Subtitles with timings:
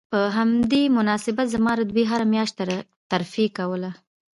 [0.13, 2.53] په همدې مناسبت زما رتبې هره میاشت
[3.11, 3.91] ترفیع کوله